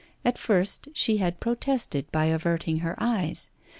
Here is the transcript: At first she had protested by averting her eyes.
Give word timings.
At 0.25 0.39
first 0.39 0.87
she 0.93 1.17
had 1.17 1.39
protested 1.39 2.11
by 2.11 2.25
averting 2.25 2.79
her 2.79 2.95
eyes. 2.97 3.51